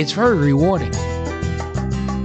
[0.00, 0.94] It's very rewarding.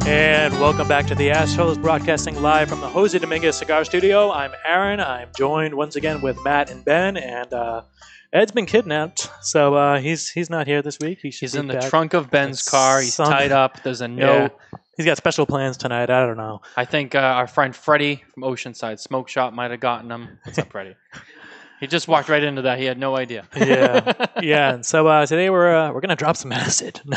[0.07, 4.31] And welcome back to the Ashholes, broadcasting live from the Jose Dominguez Cigar Studio.
[4.31, 5.01] I'm Aaron.
[5.01, 7.81] I'm joined once again with Matt and Ben, and uh,
[8.31, 11.19] Ed's been kidnapped, so uh, he's he's not here this week.
[11.21, 11.89] He should He's be in the back.
[11.89, 13.01] trunk of Ben's car.
[13.01, 13.83] He's Some- tied up.
[13.83, 14.53] There's a note.
[14.73, 14.79] Yeah.
[14.97, 16.09] He's got special plans tonight.
[16.09, 16.61] I don't know.
[16.77, 20.39] I think uh, our friend Freddie from Oceanside Smoke Shop might have gotten him.
[20.43, 20.95] What's up, Freddie?
[21.79, 22.79] he just walked right into that.
[22.79, 23.45] He had no idea.
[23.55, 24.73] Yeah, yeah.
[24.73, 27.01] And so uh, today we're uh, we're gonna drop some acid.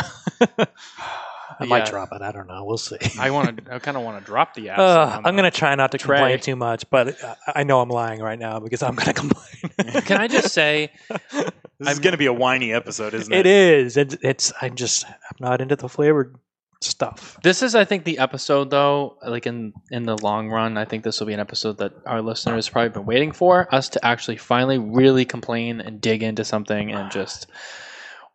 [1.60, 1.90] I might Yeah.
[1.90, 2.22] drop it.
[2.22, 2.64] I don't know.
[2.64, 2.98] We'll see.
[3.18, 3.74] I want to.
[3.74, 4.80] I kind of want to drop the acid.
[4.84, 6.18] Uh, I'm gonna try not to tray.
[6.18, 10.02] complain too much, but uh, I know I'm lying right now because I'm gonna complain.
[10.02, 10.92] Can I just say,
[11.32, 13.46] This is going to be a whiny episode, isn't It it?
[13.46, 13.96] is.
[13.96, 14.52] It's, it's.
[14.60, 15.04] I'm just.
[15.06, 16.36] I'm not into the flavored
[16.80, 17.38] stuff.
[17.42, 19.16] this is, I think, the episode though.
[19.26, 22.22] Like in in the long run, I think this will be an episode that our
[22.22, 26.92] listeners probably been waiting for us to actually finally really complain and dig into something
[26.92, 27.46] and just.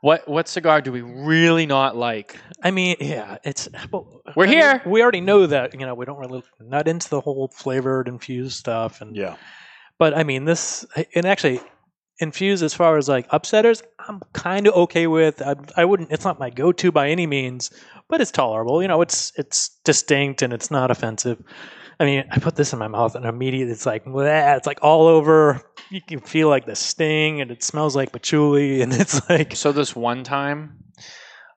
[0.02, 2.35] What what cigar do we really not like?
[2.61, 3.69] I mean, yeah, it's.
[3.89, 4.81] Well, We're I mean, here.
[4.85, 5.73] we already know that.
[5.80, 9.38] You know, we don't really not into the whole flavored infused stuff, and Yeah.
[9.97, 10.85] but I mean, this
[11.16, 11.61] and actually
[12.19, 15.42] infused as far as like upsetters, I'm kind of okay with.
[15.42, 16.11] I, I wouldn't.
[16.11, 17.72] It's not my go-to by any means,
[18.09, 18.81] but it's tolerable.
[18.81, 21.41] You know, it's it's distinct and it's not offensive.
[22.00, 24.80] I mean, I put this in my mouth and immediately it's like, bleh, it's like
[24.81, 25.61] all over.
[25.89, 29.72] You can feel like the sting, and it smells like patchouli, and it's like, So
[29.72, 30.84] this one time,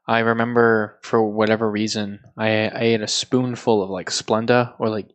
[0.07, 5.09] I remember for whatever reason, I, I ate a spoonful of like Splenda or like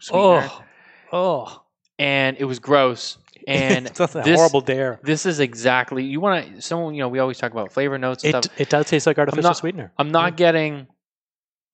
[0.00, 0.64] sweetener, oh,
[1.12, 1.62] oh,
[1.98, 3.18] and it was gross.
[3.76, 5.00] And it's a this- horrible dare.
[5.02, 6.62] this is exactly you want to.
[6.62, 8.60] Someone you know, we always talk about flavor notes and It stuff.
[8.60, 9.92] it does taste like artificial not- sweetener.
[9.98, 10.86] I'm not getting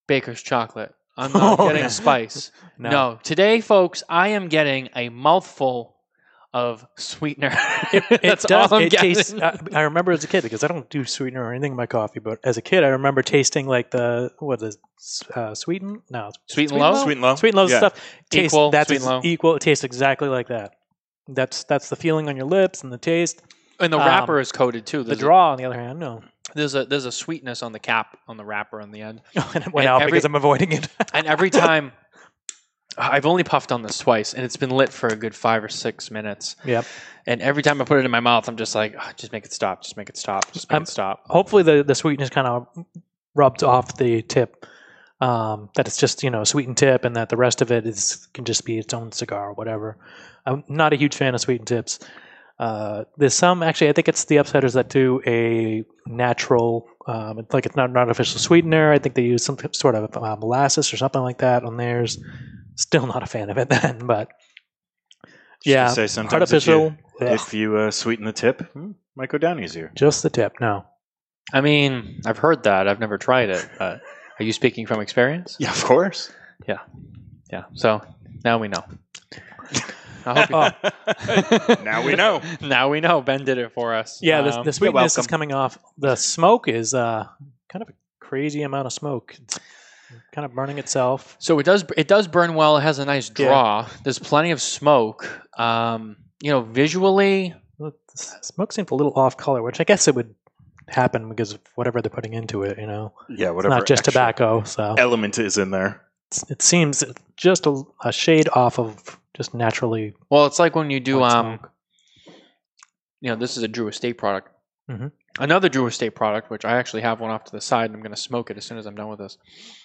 [0.07, 0.93] Baker's chocolate.
[1.17, 1.87] I'm not Oh, getting no.
[1.89, 2.51] spice.
[2.77, 3.19] No.
[3.23, 5.95] today, folks, I am getting a mouthful
[6.53, 7.51] of sweetener.
[7.93, 8.71] It, it That's does.
[8.71, 9.33] all I'm it tastes.
[9.33, 9.75] getting.
[9.75, 11.85] I, I remember as a kid because I don't do sweetener or anything in my
[11.85, 14.77] coffee, but as a kid, I remember tasting like the what is
[15.35, 16.01] uh, sweeten?
[16.09, 17.01] No, Sweet and low?
[17.03, 17.35] Sweet and low.
[17.35, 17.77] sweet and low Yeah.
[17.79, 17.93] stuff.
[18.29, 19.21] Taste, Equal, that's sweet and low.
[19.23, 19.55] equal.
[19.55, 20.71] It tastes exactly like that.
[21.27, 23.41] That's that's the feeling on your lips and the taste.
[23.79, 24.99] and the um, wrapper is coated too.
[24.99, 26.23] The There's a- draw, on the other hand, no.
[26.53, 29.21] there's a there's a sweetness on the cap on the wrapper on the end.
[29.35, 30.87] and it went And out every- because I'm avoiding it.
[31.13, 31.91] And every time
[32.97, 35.69] I've only puffed on this twice and it's been lit for a good 5 or
[35.69, 36.55] 6 minutes.
[36.63, 36.85] yep.
[37.27, 39.45] And every time I put it in my mouth I'm just like "Ah, just make
[39.45, 41.23] it stop, just make it stop, just make I'm- it stop.
[41.25, 42.67] Hopefully, the the sweetness kind of
[43.33, 44.65] rubs off the tip.
[45.25, 47.87] Um, that it's just you know a sweetened tip, and that the rest of it
[47.87, 49.97] is can just be its own cigar or whatever.
[50.45, 51.97] I'm not a huge fan of sweetened tips.
[52.59, 53.89] Uh, there's some actually.
[53.89, 57.97] I think it's the upsetters that do a natural, um, it's like it's not an
[57.97, 58.91] artificial sweetener.
[58.91, 62.19] I think they use some sort of uh, molasses or something like that on theirs.
[62.75, 64.29] Still not a fan of it then, but
[65.65, 66.95] yeah, Say sometimes artificial.
[67.19, 69.91] If you, if you uh, sweeten the tip, hmm, might go down easier.
[69.95, 70.53] just the tip.
[70.61, 70.85] No,
[71.51, 72.87] I mean, I've heard that.
[72.87, 73.67] I've never tried it.
[73.79, 74.01] But
[74.39, 75.57] are you speaking from experience?
[75.59, 76.31] Yeah, of course.
[76.67, 76.79] Yeah.
[77.51, 77.63] Yeah.
[77.73, 78.01] So,
[78.43, 78.83] now we know.
[80.25, 82.41] I hope you- now we know.
[82.61, 84.19] now we know Ben did it for us.
[84.21, 85.77] Yeah, the, Um, the sweetness is coming off.
[85.97, 87.27] The smoke is uh,
[87.69, 89.35] kind of a crazy amount of smoke.
[89.39, 89.59] It's
[90.31, 91.35] kind of burning itself.
[91.39, 92.77] So it does it does burn well.
[92.77, 93.47] It has a nice Yeah.
[93.47, 93.87] draw.
[94.03, 95.27] There's plenty of smoke.
[95.59, 100.15] Um, you know, visually, The smoke seems a little off color, which I guess it
[100.15, 100.33] would
[100.87, 102.77] happen because of whatever they're putting into it.
[102.77, 103.75] You know, Yeah, it's whatever.
[103.75, 104.63] not just tobacco.
[104.63, 106.01] So Element is in there.
[106.31, 107.03] it's- it seems
[107.37, 110.13] just a, a shade off of just naturally.
[110.29, 111.71] well, it's like when you do um, smoke.
[113.21, 114.49] you know, this is a Drew Estate product.
[114.89, 115.11] Mhm.
[115.39, 118.01] Another Drew Estate product, which I actually have one off to the side, and I'm
[118.01, 119.37] going to smoke it as soon as I'm done with this.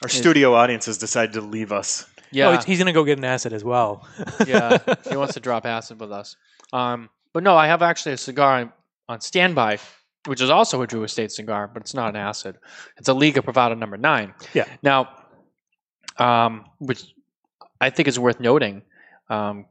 [0.02, 2.06] Our Is- studio audience has decided to leave us.
[2.32, 4.06] Yeah, Oh, he's, he's gonna go get an acid as well.
[4.46, 4.78] yeah,
[5.08, 6.36] he wants to drop acid with us.
[6.72, 8.72] Um, but no, I have actually a cigar on,
[9.08, 9.78] on standby,
[10.30, 12.56] which is also a Drew Estate cigar, but it's not an acid.
[12.96, 14.32] It's a Liga Privada number nine.
[14.54, 14.64] Yeah.
[14.80, 15.08] Now,
[16.18, 17.02] um, which
[17.80, 18.82] I think is worth noting.
[19.28, 19.66] Um,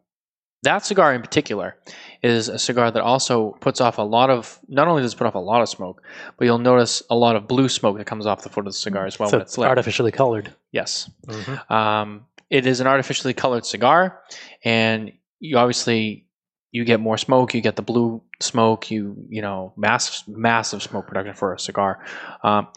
[0.63, 1.77] that cigar in particular
[2.21, 4.59] is a cigar that also puts off a lot of.
[4.67, 6.03] Not only does it put off a lot of smoke,
[6.35, 8.73] but you'll notice a lot of blue smoke that comes off the foot of the
[8.73, 9.69] cigar as well so when it's lit.
[9.69, 10.53] artificially colored.
[10.73, 11.09] yes.
[11.25, 11.71] Mhm.
[11.71, 14.19] Um, it is an artificially colored cigar,
[14.65, 16.25] and you obviously
[16.71, 17.54] you get more smoke.
[17.54, 18.92] You get the blue smoke.
[18.92, 22.04] You you know massive massive smoke production for a cigar.
[22.44, 22.68] Um,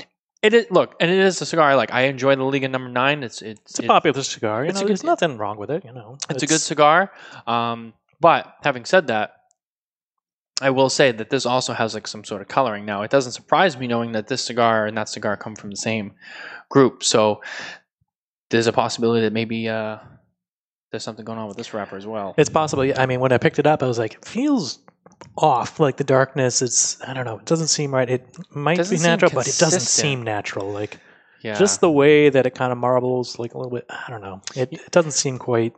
[0.42, 1.92] It is look, and it is a cigar I like.
[1.92, 3.22] I enjoy the Liga Number Nine.
[3.22, 4.64] It's it's It's a it- popular cigar.
[4.64, 5.84] You it's know, a there's nothing wrong with it.
[5.84, 7.12] You know, it's, a good cigar.
[7.46, 9.34] Um, but having said that,
[10.60, 12.84] I will say that this also has like some sort of coloring.
[12.84, 15.76] Now, it doesn't surprise me knowing that this cigar and that cigar come from the
[15.76, 16.14] same
[16.68, 17.02] group.
[17.04, 17.40] So
[18.50, 19.98] there's a possibility that maybe uh,
[20.92, 22.34] there's something going on with this wrapper as well.
[22.36, 22.90] It's possible.
[22.96, 24.78] I mean, when I picked it up, I was like, it feels
[25.36, 25.80] off.
[25.80, 26.62] Like the darkness.
[26.62, 27.38] It's I don't know.
[27.38, 28.08] It doesn't seem right.
[28.08, 30.70] It might Doesn't be natural, but it doesn't seem natural.
[30.70, 30.98] Like
[31.42, 31.58] yeah.
[31.58, 33.86] just the way that it kind of marbles, like a little bit.
[33.88, 34.42] I don't know.
[34.54, 35.74] It, it doesn't seem quite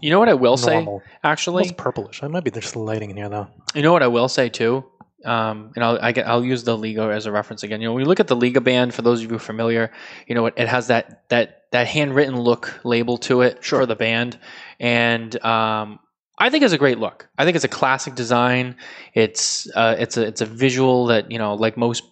[0.00, 0.86] you know what I will say
[1.22, 1.64] actually.
[1.64, 2.22] it's purplish.
[2.22, 3.48] I might be just lighting in here though.
[3.74, 4.84] You know what I will say too,
[5.24, 7.80] um, and I'll I get, I'll use the Liga as a reference again.
[7.80, 9.90] You know, when you look at the Liga band, for those of you familiar,
[10.26, 13.96] you know it, it has that that that handwritten look label to it for the
[13.96, 14.38] band,
[14.78, 15.98] and um,
[16.38, 17.28] I think it's a great look.
[17.38, 18.76] I think it's a classic design.
[19.14, 22.02] It's uh, it's a it's a visual that you know like most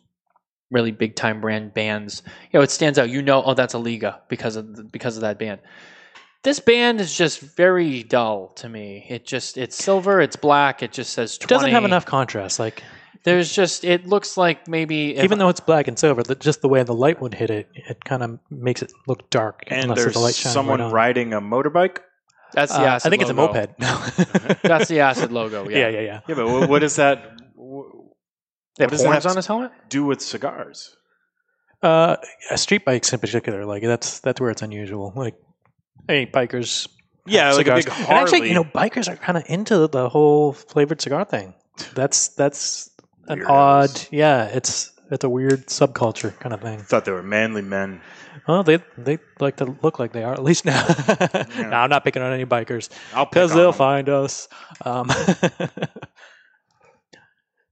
[0.71, 3.09] really big time brand bands, you know, it stands out.
[3.09, 5.61] You know, oh, that's a Liga because of the, because of that band.
[6.43, 9.07] This band is just very dull to me.
[9.09, 11.47] It just it's silver, it's black, it just says 20.
[11.47, 12.59] It doesn't have enough contrast.
[12.59, 12.83] Like
[13.25, 16.69] There's just it looks like maybe even though it's black and silver, the, just the
[16.69, 19.63] way the light would hit it, it kind of makes it look dark.
[19.69, 21.99] And there's the light someone right riding a motorbike.
[22.53, 23.55] that's the Uh, acid I think it's a logo.
[23.55, 23.79] moped.
[23.81, 24.57] No.
[24.63, 25.69] That's the acid logo.
[25.69, 25.89] yeah, Yeah.
[25.89, 26.21] yeah, yeah.
[26.29, 27.19] Yeah, but what, what that
[27.57, 27.89] wh-
[28.77, 29.73] They have What does that horns have on his helmet.
[29.89, 30.95] do with cigars?
[31.83, 32.17] Uh,
[32.57, 35.13] street bikes in particular, like that's that's where it's unusual.
[35.17, 35.35] Like,
[36.09, 36.89] hey, bikers.
[37.27, 37.85] Yeah, have like a cigars.
[37.85, 41.55] big And actually, you know, bikers are kind of into the whole flavored cigar thing.
[41.95, 42.91] That's that's
[43.29, 43.49] an Weirdos.
[43.49, 44.03] odd.
[44.11, 46.79] Yeah, it's it's a weird subculture kind of thing.
[46.81, 48.01] Thought they were manly men.
[48.49, 50.85] Well, they they like to look like they are at least now.
[51.59, 53.79] no, I'm not picking on any bikers I'll pick because on they'll them.
[53.79, 54.49] find us.
[54.85, 55.09] Um,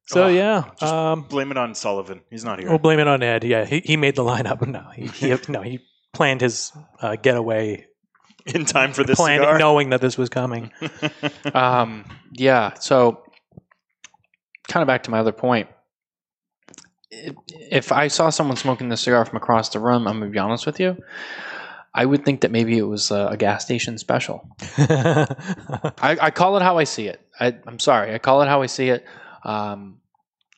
[0.06, 2.20] so Oh, yeah, just um, Blame it on Sullivan.
[2.31, 2.69] He's not here.
[2.69, 3.44] we'll blame it on Ed.
[3.44, 4.66] Yeah, he, he made the lineup.
[4.72, 5.81] No, he, he no he
[6.12, 7.87] planned his uh, getaway,
[8.46, 9.58] in time for this planning cigar.
[9.58, 10.70] knowing that this was coming.
[11.55, 12.75] Um, yeah.
[12.75, 13.22] So,
[14.72, 15.69] kind of back to my other point.
[17.10, 20.64] If- I saw someone smoking this cigar from across the room, I'm gonna be honest
[20.66, 20.96] with you.
[21.94, 24.48] I would think that maybe it was a, a gas station special.
[24.78, 27.20] I, I call it how I see it.
[27.38, 28.14] I, I'm sorry.
[28.14, 29.04] I call it how I see it.
[29.44, 29.98] Um,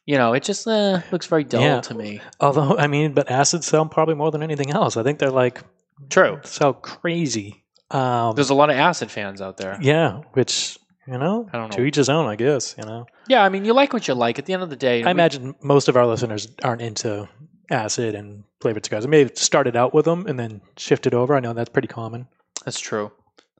[0.07, 1.81] you know, it just uh, looks very dull Yeah.
[1.81, 2.21] to me.
[2.39, 4.97] Although, I mean, but acids sell probably more than anything else.
[4.97, 5.61] I think they're like
[6.09, 6.39] True.
[6.45, 7.65] sell crazy.
[7.91, 9.77] Um, There's a lot of acid fans out there.
[9.81, 11.77] yeah, which you know, I don't know.
[11.77, 12.75] to each his own, I guess.
[12.79, 14.39] You know, Yeah, I mean, you like what you like.
[14.39, 17.29] At the end of the day, I we- imagine most of our listeners aren't into
[17.71, 19.05] acid and flavored cigars.
[19.05, 21.35] They may have started out with them and then shifted over.
[21.35, 22.27] I know that's pretty common.
[22.65, 23.11] That's true.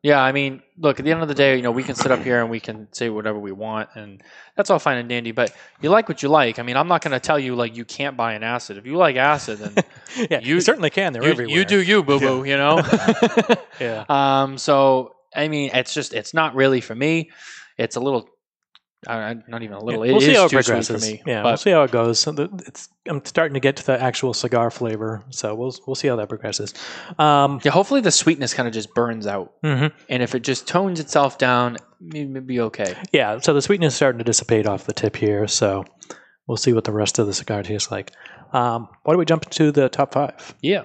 [0.03, 2.11] Yeah, I mean, look, at the end of the day, you know, we can sit
[2.13, 4.23] up here and we can say whatever we want, and
[4.55, 5.33] that's all fine and dandy.
[5.33, 5.51] But
[5.81, 6.59] you like what you like.
[6.59, 8.77] I mean, I'm not going to tell you like you can't buy an acid.
[8.77, 9.83] If you like acid, then
[10.31, 11.15] yeah, You- you certainly can.
[11.15, 11.57] They're you, everywhere.
[11.57, 12.45] you do you, boo boo.
[12.45, 12.83] You know.
[13.81, 14.05] yeah.
[14.11, 14.59] um.
[14.59, 17.31] So I mean, it's just it's not really for me.
[17.77, 18.29] It's a little,
[19.07, 20.07] uh, not even a little.
[20.07, 21.05] Yeah, we'll it see is how it progresses.
[21.05, 21.23] for me.
[21.27, 22.21] Yeah, we'll see how it goes.
[22.21, 25.97] So the, it's, I'm starting to get to the actual cigar flavor, so we'll we'll
[25.97, 26.75] see how that progresses.
[27.19, 29.93] Um, yeah, hopefully the sweetness kind of just burns out, mhm.
[30.09, 32.97] and if it just tones itself down, maybe be okay.
[33.13, 35.85] Yeah, so the sweetness is starting to dissipate off the tip here, so
[36.47, 38.13] we'll see what the rest of the cigar tastes like.
[38.53, 40.55] Um, why don't we jump to the top five?
[40.63, 40.85] Yeah.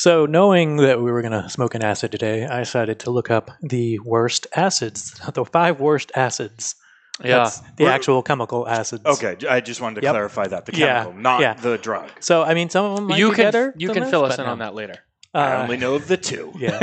[0.00, 3.30] So, knowing that we were going to smoke an acid today, I decided to look
[3.30, 6.74] up the worst acids, the five worst acids.
[7.22, 7.36] Yeah.
[7.44, 9.04] That's the We're- actual chemical acids.
[9.04, 10.12] Okay, I just wanted to Yep.
[10.14, 11.52] clarify that the Yeah, chemical, not yeah.
[11.52, 12.08] the drug.
[12.20, 13.74] So, I mean, some of them might you be can better.
[13.76, 14.52] you can this, fill us in no.
[14.52, 14.94] on that later.
[15.34, 16.50] I Uh, only know of the two.
[16.58, 16.80] Yeah.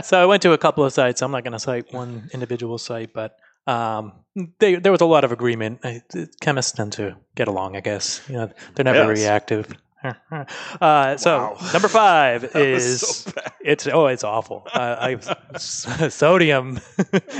[0.02, 1.22] so I went to a couple of sites.
[1.22, 3.36] I'm not going to cite one individual site, but
[3.68, 4.24] um,
[4.58, 5.80] they, there was a lot of agreement.
[5.84, 6.02] I,
[6.40, 8.22] chemists tend to get along, I guess.
[8.28, 9.28] You know, they're never very Yes.
[9.30, 9.72] active.
[10.80, 11.56] Uh, so Wow.
[11.72, 14.66] number five is so it's oh it's awful.
[14.72, 16.80] Uh, I sodium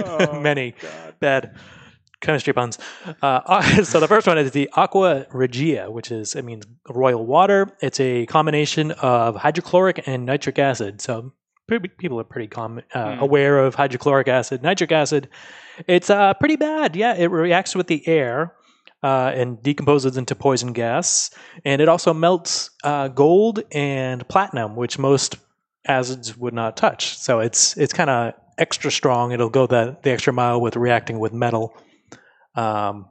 [0.04, 0.74] Oh, many
[1.20, 1.56] bad
[2.20, 2.78] chemistry puns.
[3.22, 7.70] Uh, so the first one is the Aqua Regia, which is it means royal water.
[7.80, 11.00] It's a combination of hydrochloric and nitric acid.
[11.00, 11.32] So
[11.68, 13.20] people are pretty uh, Hmm.
[13.22, 15.28] aware of hydrochloric acid, nitric acid.
[15.86, 16.96] It's uh, pretty bad.
[16.96, 18.54] Yeah, it reacts with the air.
[19.02, 21.30] Uh, and decomposes into poison gas.
[21.64, 25.36] And it also melts uh, gold and platinum, which most
[25.86, 27.16] acids would not touch.
[27.18, 29.32] So it's it's kind of extra strong.
[29.32, 31.74] It'll go the, the extra mile with reacting with metal,
[32.54, 33.06] um,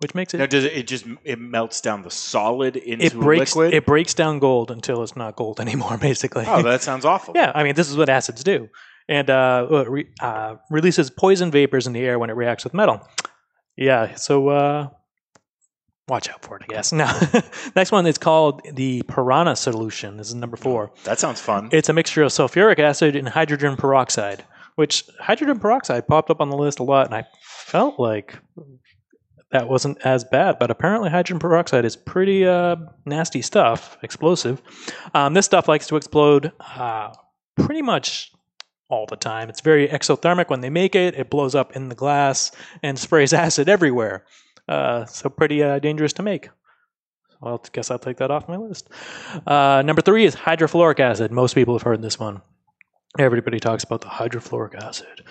[0.00, 3.14] which makes it Now, does it, it just it melts down the solid into it
[3.14, 3.74] breaks liquid?
[3.74, 5.96] it breaks down gold until it's not gold anymore.
[5.98, 7.34] Basically, oh, that sounds awful.
[7.36, 7.52] yeah.
[7.54, 8.68] I mean, this is what acids do,
[9.08, 12.74] and uh, it re- uh, releases poison vapors in the air when it reacts with
[12.74, 13.00] metal.
[13.76, 14.88] Yeah, so uh,
[16.08, 16.62] watch out for it.
[16.68, 16.92] I guess.
[16.98, 17.18] Now,
[17.76, 20.16] next one is called the Piranha solution.
[20.16, 20.90] This is number four.
[21.04, 21.68] that sounds fun.
[21.72, 24.44] It's a mixture of sulfuric acid and hydrogen peroxide,
[24.76, 28.36] which hydrogen peroxide popped up on the list a lot, and I felt like
[29.50, 34.60] that wasn't as bad, but apparently hydrogen peroxide is pretty uh, nasty stuff, explosive.
[35.14, 37.12] Um, this stuff likes to explode uh,
[37.56, 38.30] pretty much
[38.90, 39.48] all the time.
[39.48, 41.14] It's very exothermic when they make it.
[41.14, 44.24] It blows up in the glass and sprays acid everywhere.
[44.68, 46.50] Uh, so pretty uh, dangerous to make.
[47.40, 48.88] So I guess I'll take that off my list.
[49.46, 51.30] Uh, number three is hydrofluoric acid.
[51.32, 52.42] Most people have heard this one.
[53.18, 55.22] Everybody talks about the hydrofluoric acid.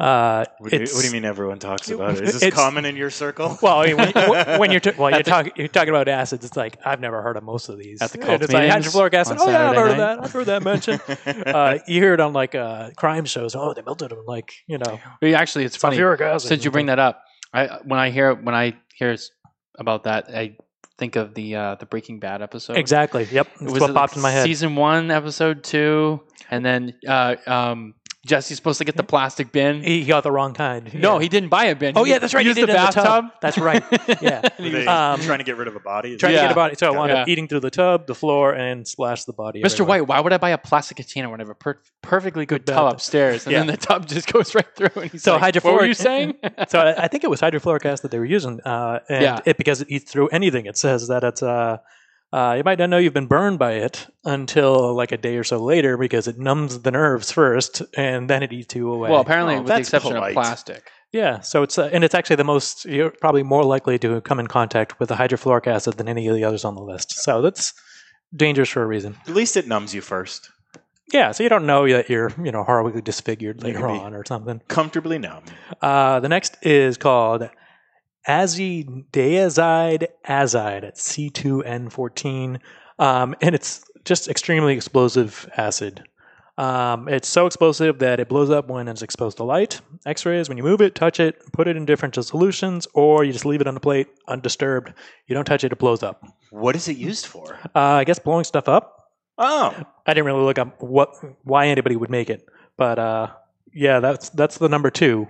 [0.00, 2.22] Uh, What do, you, what do you mean everyone talks about it?
[2.24, 3.56] Is this common in your circle?
[3.62, 6.44] Well, I mean, when, when you're t- well, you're talking you're talking about acids.
[6.44, 8.00] It's like I've never heard of most of these.
[8.02, 9.36] At the And cult it's like hydrofluoric acid.
[9.38, 10.24] Oh yeah, I've Saturday heard of that.
[10.24, 11.00] I've heard that mentioned.
[11.46, 13.54] uh, you hear it on like uh, crime shows.
[13.54, 14.98] Oh, they melted them like you know
[15.34, 15.96] Actually, it's funny.
[15.98, 16.48] sulfuric acid.
[16.48, 19.16] Since you bring that up, I when I hear when I hear
[19.78, 20.56] about that, I
[20.98, 22.76] think of the uh, the Breaking Bad episode.
[22.76, 23.26] exactly.
[23.30, 24.44] Yep, that's Was what it popped in my head.
[24.44, 27.94] Season one, episode two, and then uh, um,
[28.24, 29.82] Jesse's supposed to get the plastic bin.
[29.82, 30.94] He got the wrong kind.
[30.94, 31.22] No, Yeah.
[31.22, 31.94] he didn't buy a bin.
[31.98, 32.42] Oh yeah, that's right.
[32.42, 33.04] He used did the it in bathtub.
[33.04, 33.24] tub.
[33.40, 33.82] That's right.
[34.22, 34.42] Yeah.
[34.60, 36.16] Were they Um, trying to get rid of a body?
[36.16, 36.42] Trying to Yeah.
[36.44, 36.76] get a body.
[36.76, 37.32] so I wound up Yeah.
[37.32, 39.60] eating through the tub, the floor, and splashed the body.
[39.60, 39.72] Mr.
[39.80, 39.88] everywhere.
[40.04, 42.64] White, why would I buy a plastic container when I have a per- perfectly good
[42.64, 42.92] Good tub bathtub.
[42.94, 43.58] upstairs, and Yeah.
[43.60, 44.90] then the tub just goes right through?
[45.02, 46.34] And he's So like, What were hydrofluoric- you saying?
[46.68, 49.40] so I, I think it was hydrofluoric acid they were using, uh, and Yeah.
[49.44, 50.66] it because it eats through anything.
[50.66, 51.78] It says that it's uh,
[52.32, 55.44] uh, you might not know you've been burned by it until like a day or
[55.44, 59.10] so later because it numbs the nerves first, and then it eats you away.
[59.10, 60.30] well, apparently, Oh, with the that's exception polite.
[60.30, 60.90] of plastic.
[61.12, 61.40] yeah.
[61.40, 64.46] So it's uh, and it's actually the most you're probably more likely to come in
[64.46, 67.12] contact with the hydrofluoric acid than any of the others on the list.
[67.22, 67.74] So that's
[68.34, 69.16] dangerous for a reason.
[69.28, 70.48] At least it numbs you first.
[71.12, 71.32] Yeah.
[71.32, 74.62] So you don't know that you're you know horribly disfigured later on or something.
[74.68, 75.44] Comfortably numb.
[75.82, 77.50] Uh, the next is called
[78.28, 82.60] azidoazide azide at C2N14.
[82.98, 86.04] Um, and it's just extremely explosive acid.
[86.58, 90.48] Um, it's so explosive that it blows up when it's exposed to light, x rays,
[90.48, 93.62] when you move it, touch it, put it in different solutions, or you just leave
[93.62, 94.92] it on the plate undisturbed.
[95.26, 96.22] You don't touch it, it blows up.
[96.50, 97.58] What is it used for?
[97.74, 99.10] Uh, I guess blowing stuff up.
[99.38, 99.74] Oh,
[100.06, 103.28] I didn't really look up what why anybody would make it, but uh,
[103.72, 105.26] yeah, that's that's the number two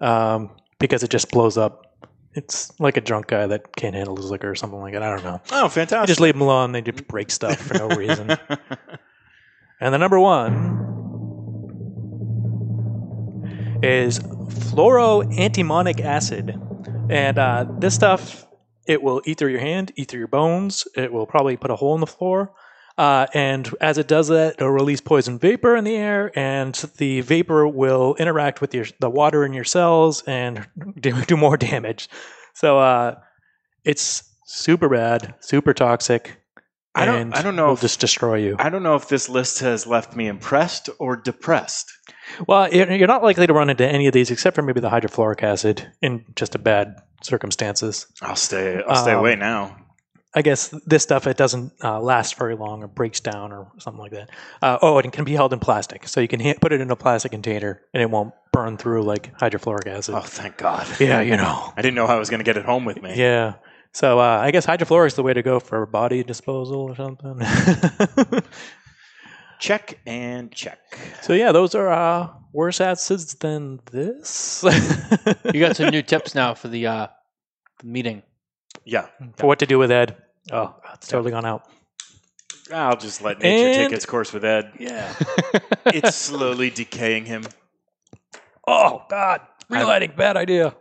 [0.00, 1.89] um, because it just blows up.
[2.34, 5.02] It's like a drunk guy that can't handle his liquor or something like that.
[5.02, 5.40] I don't know.
[5.50, 6.06] oh, You fantastic.
[6.08, 8.30] just leave them alone; they just break stuff for no reason.
[9.82, 10.52] And the number one
[13.82, 14.18] is
[14.50, 16.54] fluoroantimonic acid,
[17.08, 18.46] and uh, this stuff
[18.86, 20.86] it will eat through your hand, eat through your bones.
[20.96, 22.52] It will probably put a hole in the floor.
[22.98, 27.20] Uh, and as it does that, it'll release poison vapor in the air, and the
[27.22, 30.66] vapor will interact with your the water in your cells and
[31.00, 32.08] do, do more damage.
[32.54, 33.14] So uh,
[33.84, 36.36] it's super bad, super toxic.
[36.94, 38.56] I don't- and I don't know Will if- just destroy you.
[38.58, 41.90] I don't know if this list has left me impressed or depressed.
[42.48, 44.90] Well, you're you're not likely to run into any of these except for maybe the
[44.90, 48.06] hydrofluoric acid in just a bad circumstances.
[48.20, 48.82] I'll stay.
[48.88, 49.76] I'll stay Um, away now.
[50.34, 54.00] I guess this stuff it doesn't uh, last very long or breaks down or something
[54.00, 54.30] like that.
[54.62, 56.80] Uh, oh, and it can be held in plastic, so you can ha- put it
[56.80, 60.14] in a plastic container and it won't burn through like hydrofluoric acid.
[60.14, 60.86] Oh, thank God.
[61.00, 61.72] Yeah, you know.
[61.76, 63.14] I didn't know how I was going to get it home with me.
[63.16, 63.54] Yeah.
[63.92, 67.40] So uh, I guess hydrofluoric is the way to go for body disposal or something.
[69.58, 70.78] Check and check.
[71.20, 74.64] so yeah, those are uh, worse acids than this.
[75.52, 77.06] You got some new tips now for the uh,
[77.80, 78.22] the meeting.
[78.84, 80.16] Yeah, for what to do with Ed.
[80.52, 81.68] Oh, it's totally gone out.
[82.72, 84.72] I'll just let nature take its course with Ed.
[84.78, 85.12] Yeah.
[85.86, 87.42] It's slowly decaying him.
[88.66, 90.76] Oh God, relighting, bad idea.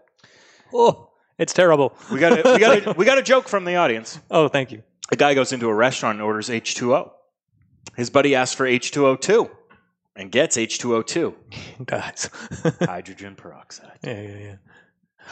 [0.73, 1.95] Oh, it's terrible.
[2.11, 4.19] We got a, we got a, we got a joke from the audience.
[4.29, 4.83] Oh, thank you.
[5.11, 7.11] A guy goes into a restaurant and orders H2O.
[7.95, 9.49] His buddy asks for H2O2
[10.15, 11.33] and gets H2O2,
[11.85, 12.29] Dies.
[12.81, 13.97] hydrogen peroxide.
[14.03, 14.55] yeah, yeah, yeah.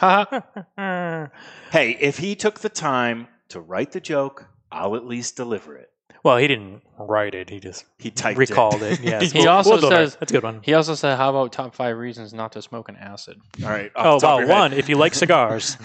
[1.70, 5.90] Hey, if he took the time to write the joke, I'll at least deliver it.
[6.24, 7.48] Well, he didn't write it.
[7.48, 8.92] He just He typed recalled it.
[9.00, 9.00] it.
[9.00, 9.20] Yeah.
[9.22, 10.60] He We'll- also we'll says- that's a good one.
[10.62, 13.90] He also said, "How about top five reasons not to smoke an acid?" All right.
[13.94, 15.76] off Oh, the top well, of one, if you like cigars,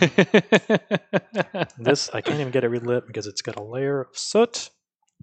[1.78, 4.70] this I can't even get it relit because it's got a layer of soot,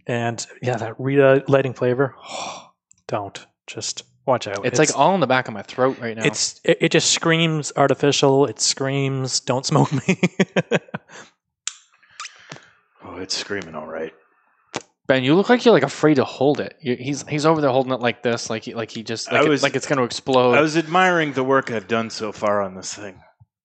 [0.06, 2.14] and yeah, that Rita relighting flavor.
[3.08, 4.64] don't just watch out.
[4.64, 6.24] It's, like all in the back of my throat right now.
[6.24, 8.46] it's it, it just screams artificial.
[8.46, 10.20] It screams don't smoke me.
[13.04, 14.12] Oh, it's screaming all right.
[15.06, 16.76] Ben, you look like you're like afraid to hold it.
[16.80, 19.36] You, he's he's over there holding it like this, like he, like he just I
[19.38, 20.52] like, it- was- like it's going to explode.
[20.54, 23.20] I was admiring the work I've done so far on this thing.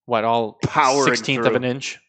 [0.05, 1.99] what all power sixteenth of an inch?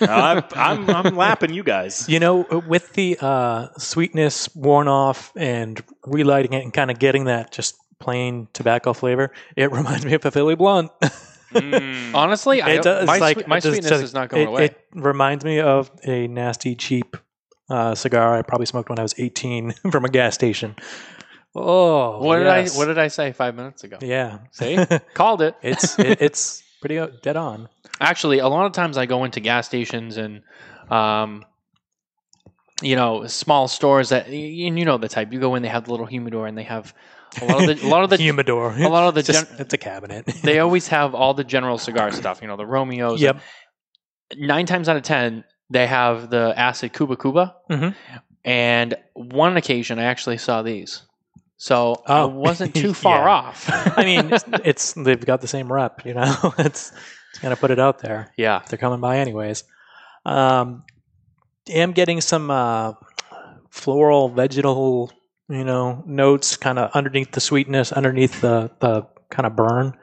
[0.00, 2.08] No, I'm, I'm, I'm lapping you guys.
[2.08, 7.24] you know, with the uh, sweetness worn off and relighting it and kind of getting
[7.24, 10.90] that just plain tobacco flavor, it reminds me of a Philly Blunt.
[11.52, 12.14] Mm.
[12.14, 13.06] Honestly, I it don't- does.
[13.06, 14.64] my, like, my it just- sweetness is not going it, away.
[14.66, 17.16] It reminds me of a nasty, cheap
[17.70, 20.74] uh, cigar I probably smoked when I was 18 from a gas station.
[21.54, 22.48] Oh, what did.
[22.48, 23.98] I what did I say five minutes ago?
[24.00, 24.38] Yeah.
[24.50, 24.76] See?
[25.14, 25.54] Called it.
[25.62, 27.68] it's it, it's pretty uh, dead on.
[28.00, 30.42] Actually, a lot of times I go into gas stations and,
[30.90, 31.44] um,
[32.82, 35.32] you know, small stores that, and you know the type.
[35.32, 36.92] You go in, they have the little humidor, and they have
[37.40, 38.72] a lot of the, a lot of the, humidor.
[38.76, 40.26] a lot of the just, gen- it's a cabinet.
[40.42, 42.40] they always have all the general cigar stuff.
[42.42, 43.20] You know, the Romeos.
[43.20, 43.40] yep.
[44.36, 47.94] Nine times out of ten, they have the acid Kuba Kuba, Mhm.
[48.44, 51.02] and one occasion I actually saw these.
[51.56, 52.26] So I Oh.
[52.28, 53.30] wasn't too far Yeah.
[53.30, 53.70] off.
[53.98, 56.04] I mean, it's, it's they've got the same rep.
[56.04, 56.90] You know, it's
[57.30, 58.32] it's gonna put it out there.
[58.36, 58.62] yeah.
[58.68, 59.64] They're coming by anyways.
[60.26, 60.84] Um,
[61.68, 62.94] am getting some uh,
[63.70, 65.12] floral, vegetal,
[65.48, 69.94] you know, notes kind of underneath the sweetness, underneath the the kind of burn.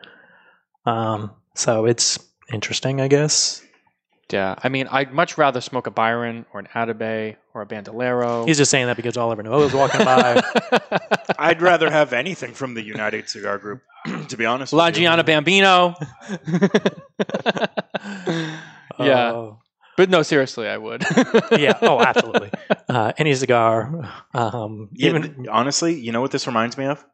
[0.86, 2.20] Um, so it's
[2.52, 3.62] interesting, I guess.
[4.32, 8.46] Yeah, I mean, I'd much rather smoke a Byron or an Atabey or a Bandolero.
[8.46, 10.42] He's just saying that because Oliver Noah was walking by.
[11.38, 13.82] I'd rather have anything from the United Cigar Group,
[14.30, 14.72] to be honest.
[14.72, 14.90] La.
[14.90, 15.96] Gianna Bambino.
[19.00, 19.60] yeah, Oh,
[20.02, 21.04] but no, seriously, I would.
[21.52, 21.78] yeah.
[21.84, 22.50] Oh, absolutely.
[22.90, 27.06] Uh, any cigar, um, Yeah, even th- honestly, you know what this reminds me of?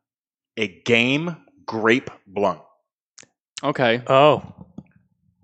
[0.56, 2.62] A game grape blunt.
[3.62, 4.02] okay.
[4.08, 4.42] oh,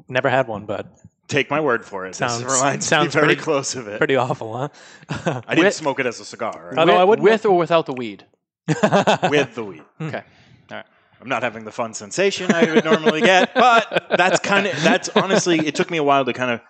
[0.07, 0.87] never had one, but
[1.27, 2.15] Take my word for it.
[2.15, 3.97] Sounds- this reminds sounds me very pretty- close of it.
[3.97, 4.69] pretty awful, huh?
[5.45, 6.73] I didn't With- smoke it as a cigar.
[6.77, 8.25] Although with, I wouldn't- with or without the weed.
[8.67, 9.83] with the weed.
[9.99, 10.23] Okay.
[10.71, 10.85] All right.
[11.19, 15.09] I'm not having the fun sensation I would normally get, but that's kind of that's
[15.09, 16.61] honestly it took me a while to kind of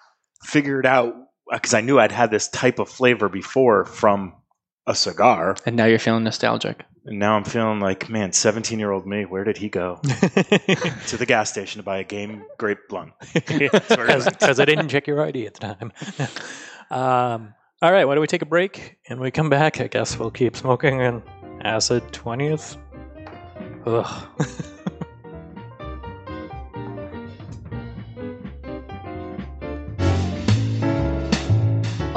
[0.43, 1.15] figure it out
[1.51, 4.33] because I knew I'd had this type of flavor before from
[4.87, 6.83] a cigar, And now you're feeling nostalgic.
[7.05, 9.99] and now I'm feeling like, man, 17 year old me, where did he go?
[10.03, 13.11] to the gas station to buy a game grape blunt.
[13.33, 15.91] Because I didn't check your ID at the time.
[16.91, 19.79] um, all right, why don't we take a break and we come back?
[19.79, 21.21] I guess we'll keep smoking and
[21.61, 22.77] acid 20th.
[23.85, 24.79] Ugh.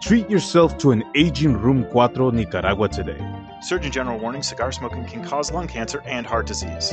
[0.00, 3.18] Treat yourself to an aging Room 4 Nicaragua today.
[3.62, 6.92] Surgeon General warning cigar smoking can cause lung cancer and heart disease.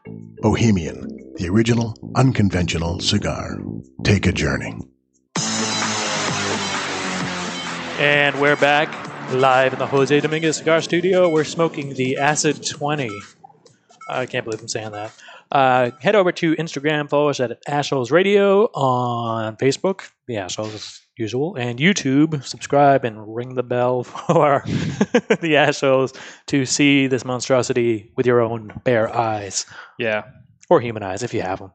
[0.41, 3.59] Bohemian, the original, unconventional cigar.
[4.03, 4.75] Take a journey.
[7.99, 8.89] And we're back
[9.33, 11.29] live in the Jose Dominguez Cigar Studio.
[11.29, 13.11] We're smoking the Acid 20.
[14.09, 15.13] I can't believe I'm saying that.
[15.51, 21.01] Uh, head over to Instagram, follow us at Ashholes Radio on Facebook, the Ashholes as
[21.21, 22.43] usual, and YouTube.
[22.43, 28.73] Subscribe and ring the bell for the Ashholes to see this monstrosity with your own
[28.83, 29.65] bare eyes.
[29.97, 30.23] Yeah.
[30.69, 31.71] Or human eyes if you have them.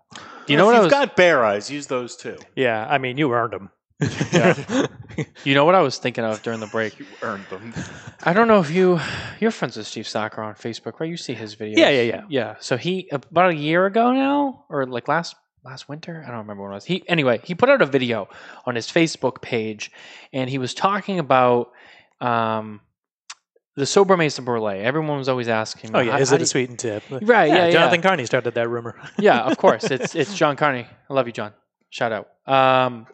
[0.46, 2.38] You know if what I you've was got bare eyes, use those too.
[2.54, 3.70] Yeah, I mean, you earned them.
[5.44, 6.98] You know what I was thinking of during the break?
[6.98, 7.72] You earned them.
[8.22, 9.00] I don't know if you
[9.40, 11.08] you're friends with Steve Saka on Facebook, right?
[11.08, 11.78] You see his videos.
[11.78, 12.22] Yeah, yeah, yeah.
[12.28, 12.54] Yeah.
[12.60, 16.62] So he about a year ago now, or like last last winter, I don't remember
[16.62, 16.84] when it was.
[16.84, 18.28] He anyway, he put out a video
[18.64, 19.90] on his Facebook page,
[20.32, 21.72] and he was talking about
[22.20, 22.80] um,
[23.74, 24.78] the Sobremesa Brulee.
[24.78, 27.02] Everyone was always asking, Oh, yeah, is it a sweetened tip?
[27.10, 27.70] Right, yeah, yeah.
[27.70, 28.98] Jonathan Carney started that rumor.
[29.18, 29.84] yeah, of course.
[29.84, 30.86] It's it's John Carney.
[31.10, 31.52] I love you, John.
[31.90, 32.28] Shout out.
[32.46, 33.06] Um,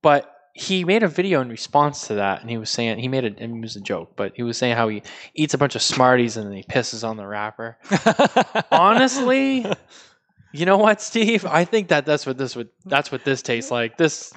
[0.00, 3.24] but he made a video in response to that, and he was saying he made
[3.24, 3.38] it.
[3.38, 5.02] It was a joke, but he was saying how he
[5.34, 7.76] eats a bunch of Smarties and then he pisses on the wrapper.
[8.70, 9.66] Honestly,
[10.52, 11.44] you know what, Steve?
[11.44, 12.68] I think that that's what this would.
[12.86, 13.96] That's what this tastes like.
[13.96, 14.32] This.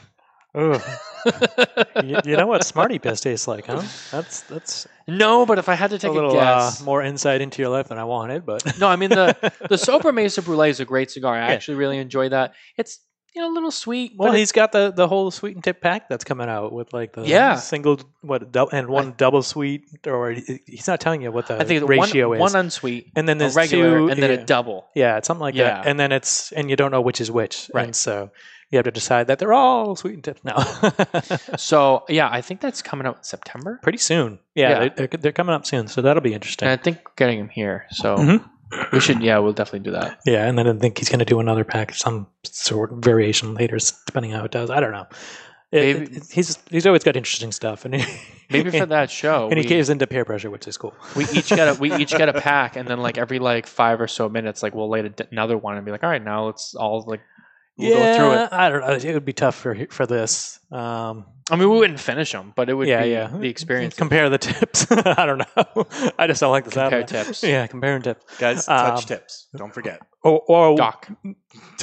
[0.55, 0.81] Ugh.
[2.03, 3.81] you, you know what Smarty piss tastes like, huh?
[4.11, 7.41] That's that's No, but if I had to take a, little uh, guess, more insight
[7.41, 9.37] into your life than I wanted, but no, I mean the
[9.69, 11.35] the Sobremesa Brulee is a great cigar.
[11.35, 11.53] I Yeah.
[11.53, 12.53] actually really enjoy that.
[12.77, 12.99] It's
[13.33, 16.09] you know a little sweet, well, he's got the the whole sweet and tip pack
[16.09, 17.55] that's coming out with like the Yeah.
[17.55, 21.87] single what and one double sweet, or he's not telling you what the I think
[21.87, 22.41] ratio one, is.
[22.41, 24.37] one unsweet, and then there's regular, two, and then yeah.
[24.41, 24.87] a double.
[24.95, 25.75] Yeah, it's something like Yeah.
[25.81, 25.87] that.
[25.87, 27.85] And then it's and you don't know which is which, Right.
[27.85, 28.31] And so
[28.69, 30.57] you have to decide that they're all sweet and tip now.
[31.57, 33.79] So yeah, I think that's coming out in September.
[33.83, 34.89] Pretty soon, yeah, Yeah.
[34.95, 36.67] They're, they're, coming up soon, so that'll be interesting.
[36.67, 37.85] And I think we're getting him here.
[37.91, 38.49] So Mhm.
[38.91, 40.19] We should, yeah, we'll definitely do that.
[40.25, 43.53] Yeah, and then I think he's going to do another pack, some sort of variation
[43.53, 44.69] later, depending how it does.
[44.69, 45.07] I don't know.
[45.71, 49.47] It- Maybe- it- he's he's always got interesting stuff, and he, Maybe for that show,
[49.49, 50.93] and he caves into peer pressure, which is cool.
[51.15, 54.01] we each get a we each get a pack, and then like every like five
[54.01, 56.75] or so minutes, like we'll light another one and be like, all right, now let's
[56.75, 57.21] all like
[57.77, 58.49] we'll yeah, go through it.
[58.51, 59.09] I don't know.
[59.09, 60.59] It would be tough for for this.
[60.71, 63.27] Um, I mean, we wouldn't finish them, but it would yeah, be yeah.
[63.27, 63.95] the experience.
[63.95, 64.87] Compare the tips.
[64.91, 65.87] I don't know.
[66.17, 66.71] I just don't like the.
[66.71, 67.43] Compare of tips.
[67.43, 68.23] Yeah, comparing tips.
[68.37, 69.47] Guys, touch Um, tips.
[69.57, 70.01] Don't forget.
[70.23, 71.09] Or or, Doc.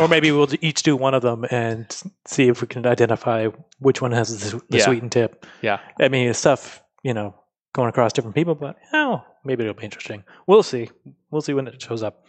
[0.01, 3.49] or maybe we'll each do one of them and see if we can identify
[3.79, 4.85] which one has the, the Yeah.
[4.85, 5.45] sweetened tip.
[5.61, 5.81] Yeah.
[6.01, 7.35] I mean, it's tough, you know,
[7.75, 10.25] going across different people, but oh, maybe it'll be interesting.
[10.47, 10.91] We'll see.
[11.31, 12.25] We'll see when it shows up.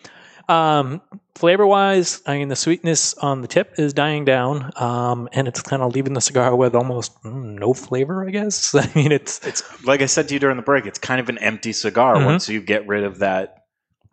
[0.49, 1.01] Um,
[1.35, 5.61] flavor wise, I mean, the sweetness on the tip is dying down, um, and it's
[5.61, 8.27] kind of leaving the cigar with almost mm, no flavor.
[8.27, 8.73] I guess.
[8.75, 10.85] I mean, it's It's like I said to you during the break.
[10.87, 12.25] It's kind of an empty cigar Mhm.
[12.25, 13.65] once you get rid of that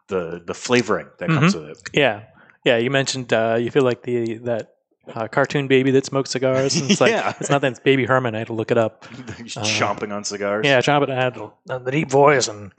[0.09, 1.79] the the flavoring that comes with it.
[1.95, 2.23] yeah,
[2.65, 2.77] yeah.
[2.77, 4.75] You mentioned uh, you feel like the that
[5.15, 6.77] uh, cartoon baby that smokes cigars.
[6.77, 7.33] And it's like Yeah.
[7.41, 8.35] it's not that it's Baby Herman.
[8.35, 9.07] I had to look it up.
[9.43, 10.67] Just Uh, chomping on cigars.
[10.67, 12.73] Yeah, Chomping had uh, the deep voice and.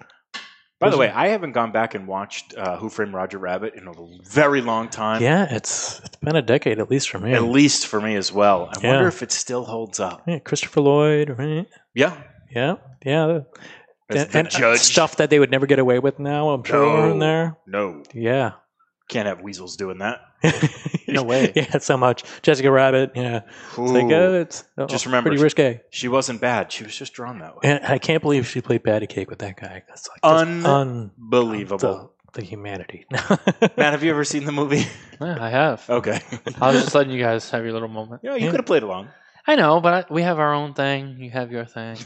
[0.80, 3.88] By the way, I haven't gone back and watched uh, Who Framed Roger Rabbit in
[3.88, 3.94] a
[4.30, 5.24] very long time.
[5.24, 7.34] Yeah, it's it's been a decade at least for me.
[7.34, 8.70] At least for me as well.
[8.76, 8.92] I Yeah.
[8.92, 10.22] wonder if it still holds up.
[10.28, 11.66] Yeah, Christopher Lloyd, right?
[11.96, 12.16] Yeah.
[12.52, 13.40] Yeah, yeah.
[14.10, 14.80] And, the and, judge.
[14.80, 16.50] stuff that they would never get away with now.
[16.50, 17.26] I'm sure are in No.
[17.26, 17.58] there.
[17.66, 18.04] No.
[18.14, 18.52] Yeah.
[19.10, 20.20] Can't have weasels doing that.
[21.08, 21.52] no way.
[21.56, 22.24] Yeah, so much.
[22.42, 23.12] Jessica Rabbit.
[23.16, 23.42] Yeah.
[23.70, 25.82] It's like oh, it's oh, Just remember, pretty risque.
[25.90, 26.72] She wasn't bad.
[26.72, 27.62] She was just drawn that way.
[27.64, 29.84] And I can't believe she played patty cake with that guy.
[29.88, 31.78] That's like just Unbelievable.
[32.34, 33.06] the, the humanity.
[33.12, 34.86] Matt, have you ever seen the movie?
[35.20, 35.84] Yeah, I have.
[35.90, 36.22] Okay.
[36.62, 38.22] I was just letting you guys have your little moment.
[38.24, 39.08] Yeah, you could have played along.
[39.48, 41.18] I know, but I, we have our own thing.
[41.20, 41.98] You have your thing.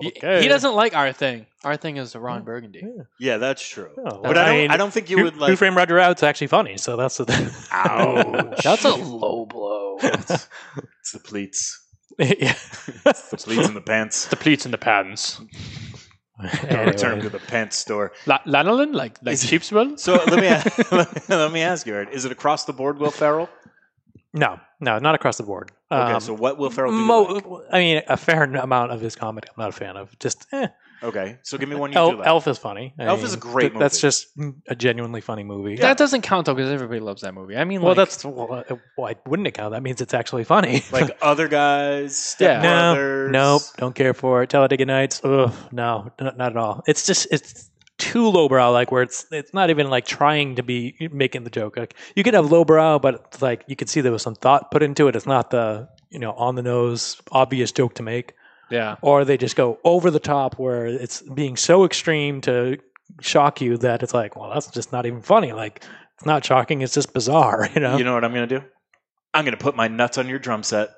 [0.00, 0.42] He- Okay.
[0.42, 1.46] He doesn't like our thing.
[1.64, 2.82] Our thing is the Ron Burgundy.
[3.18, 3.90] Yeah, that's true.
[3.98, 4.70] Oh, but I don't.
[4.72, 5.46] I don't think you Who- would like.
[5.48, 5.58] Who like.
[5.58, 7.48] Framed Roger Rabbit's actually funny, so that's the thing.
[7.72, 8.62] Ouch.
[8.62, 9.96] That's a low blow.
[10.02, 11.80] it's the pleats.
[12.18, 12.54] yeah.
[13.04, 14.26] The pleats in the pants.
[14.28, 15.40] the pleats and the patents.
[16.38, 18.12] Return to the pants store.
[18.26, 19.98] La- lanolin, like like Is- sheepswool.
[19.98, 23.10] So let me ask, let me ask you, Aaron, is it across the board, Will
[23.12, 23.48] Ferrell?
[24.34, 25.70] No, no, not across the board.
[25.92, 26.98] Okay, Um, so what Will Ferrell do?
[26.98, 27.44] Mo- like?
[27.72, 30.18] I mean, a fair amount of his comedy, I'm not a fan of.
[30.18, 30.66] Just eh.
[31.04, 32.26] Okay, so give me one you do Elf, like.
[32.26, 32.94] Elf is funny.
[32.98, 34.28] I Elf is a great th- That's just
[34.68, 35.76] a genuinely funny movie.
[35.76, 37.56] That doesn't count though, because everybody loves that movie.
[37.56, 39.72] I mean, well, like, that's well, uh, why wouldn't it count?
[39.72, 40.82] That means it's actually funny.
[40.92, 43.30] like other guys, Step no, Brothers.
[43.32, 44.50] nope, don't care for it.
[44.50, 46.82] Talladega Nights, ugh, no, n- not at all.
[46.88, 47.70] It's just it's
[48.04, 51.76] too lowbrow, like where it's it's not even like trying to be making the joke.
[51.76, 54.70] Like you can have lowbrow, but it's like you can see there was some thought
[54.70, 55.16] put into it.
[55.16, 58.34] It's not the you know on the nose obvious joke to make.
[58.70, 58.96] yeah.
[59.02, 62.78] or they just go over the top where it's being so extreme to
[63.20, 65.52] shock you that it's like, well, that's just not even funny.
[65.52, 65.84] Like,
[66.16, 67.96] it's not shocking; it's just bizarre, you know.
[67.96, 68.62] You know what I'm gonna do?
[69.32, 70.90] I'm gonna put my nuts on your drum set.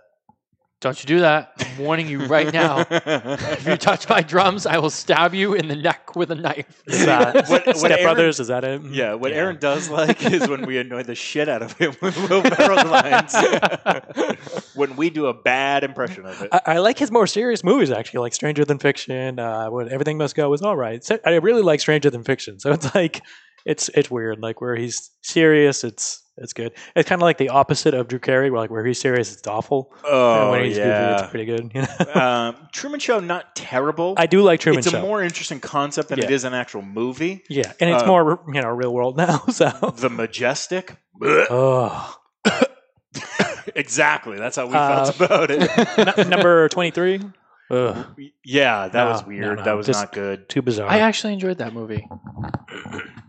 [0.82, 1.52] Don't you do that?
[1.58, 2.84] I'm warning you right now.
[2.90, 6.82] if you touch my drums, I will stab you in the neck with a knife.
[6.86, 8.40] Is that What- what Step Aaron- Brothers?
[8.40, 8.82] Is that it?
[8.82, 12.14] Yeah, what Aaron does like is when we annoy the shit out of him with
[12.28, 13.34] Will Ferrell lines.
[14.74, 16.50] when we do a bad impression of it.
[16.52, 19.38] I, I like his more serious movies actually, like Stranger Than Fiction.
[19.38, 21.02] Uh, when Everything Must Go is all right.
[21.02, 22.60] So, I really like Stranger Than Fiction.
[22.60, 23.22] So it's like
[23.64, 24.40] it's it's weird.
[24.40, 26.72] Like where he's serious, it's it's good.
[26.94, 29.46] It's kind of like the opposite of Drew Carey, where like where he's serious, it's
[29.46, 29.90] awful.
[29.98, 31.20] and oh when he's goofy, yeah.
[31.22, 31.70] it's pretty good.
[31.74, 32.14] You know?
[32.20, 34.14] um, Truman Show, not terrible.
[34.16, 34.98] I do like Truman it's Show.
[34.98, 36.34] a more interesting concept than it Yeah.
[36.36, 37.42] is an actual movie.
[37.48, 39.38] Yeah, and it's Uh, more you know real world now.
[39.50, 40.96] So The Majestic.
[41.22, 42.14] oh,
[43.74, 44.36] exactly.
[44.38, 46.18] That's how we Uh, felt about it.
[46.18, 47.20] N- number twenty three.
[47.68, 48.06] Ugh,
[48.44, 49.40] yeah, that No, was weird.
[49.42, 50.48] no, no, that was just- not good.
[50.48, 50.88] too bizarre.
[50.88, 52.06] I I, actually enjoyed that movie.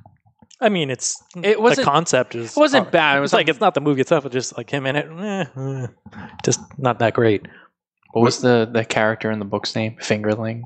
[0.70, 3.18] mean, it's It wasn't- the concept is it wasn't bad.
[3.18, 4.26] It was it's like it's not the movie itself.
[4.26, 5.06] It's just like him in it.
[5.08, 5.88] eh, eh,
[6.44, 7.48] just not that great.
[8.14, 9.98] What was the the character in the book's name?
[10.02, 10.64] Fingerling,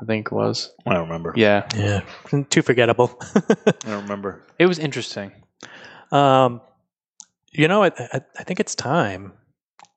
[0.00, 0.72] I think it was.
[0.86, 1.32] I don't remember.
[1.36, 2.02] Yeah, Yeah,
[2.50, 3.18] too forgettable.
[3.34, 4.44] I don't remember.
[4.58, 5.32] it was interesting.
[6.12, 6.60] um,
[7.50, 9.32] you know, I, I, I think it's time.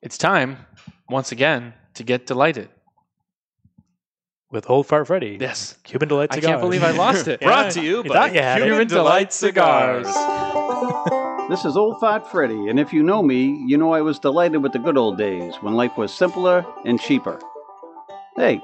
[0.00, 0.56] It's time
[1.08, 2.70] once again to get delighted.
[4.52, 5.38] With Old Fart Freddy.
[5.40, 6.46] Yes, Cuban Delight Cigars.
[6.46, 7.40] I can't believe I lost it.
[7.42, 8.66] Brought to you you by you had it.
[8.66, 10.06] Cuban Delight Cigars.
[11.50, 14.62] This is Old Fat Freddy, and if you know me, you know I was delighted
[14.62, 17.38] with the good old days when life was simpler and cheaper.
[18.36, 18.60] Hey,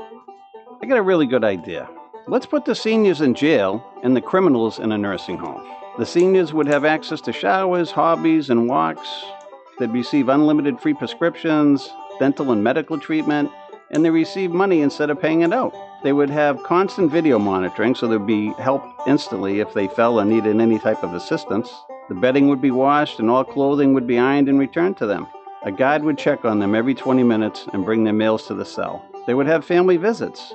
[0.80, 1.90] I got a really good idea.
[2.28, 5.68] Let's put the seniors in jail and the criminals in a nursing home.
[5.98, 9.08] The seniors would have access to showers, hobbies, and walks.
[9.78, 13.50] They'd receive unlimited free prescriptions, dental and medical treatment,
[13.90, 15.74] and they receive money instead of paying it out.
[16.02, 20.30] They would have constant video monitoring so there'd be help instantly if they fell and
[20.30, 21.72] needed any type of assistance.
[22.08, 25.26] The bedding would be washed and all clothing would be ironed and returned to them.
[25.64, 28.64] A guide would check on them every 20 minutes and bring their meals to the
[28.64, 29.04] cell.
[29.26, 30.54] They would have family visits.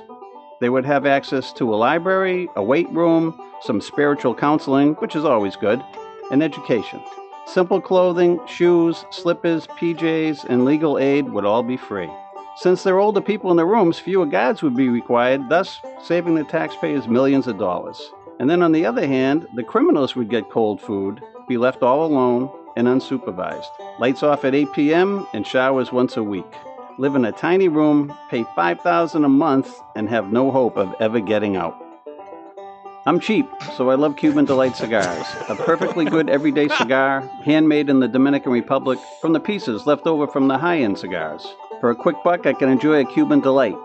[0.60, 5.24] They would have access to a library, a weight room, some spiritual counseling, which is
[5.24, 5.84] always good,
[6.30, 7.02] and education.
[7.46, 12.10] Simple clothing, shoes, slippers, PJs, and legal aid would all be free.
[12.56, 16.36] Since there are older people in the rooms, fewer guards would be required, thus saving
[16.36, 18.12] the taxpayers millions of dollars.
[18.38, 22.06] And then on the other hand, the criminals would get cold food, be left all
[22.06, 23.98] alone, and unsupervised.
[23.98, 25.26] Lights off at 8 p.m.
[25.34, 26.46] and showers once a week.
[26.96, 31.18] Live in a tiny room, pay 5000 a month, and have no hope of ever
[31.18, 31.80] getting out.
[33.06, 35.26] I'm cheap, so I love Cuban Delight cigars.
[35.48, 40.26] A perfectly good everyday cigar, handmade in the Dominican Republic from the pieces left over
[40.26, 41.46] from the high end cigars.
[41.84, 43.76] For a quick buck, I can enjoy a Cuban Delight.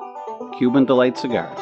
[0.57, 1.59] Cuban Delight cigars.